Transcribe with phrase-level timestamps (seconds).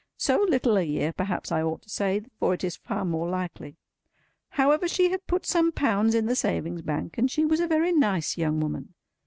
[0.17, 3.77] So little a year, perhaps I ought to say, for it is far more likely.
[4.49, 7.93] However, she had put some pounds in the Savings' Bank, and she was a very
[7.93, 8.95] nice young woman.